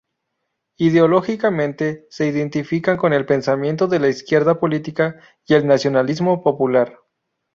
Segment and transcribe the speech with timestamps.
[0.79, 7.01] Ideológicamente se identifican con el pensamiento de la Izquierda política y el Nacionalismo popular.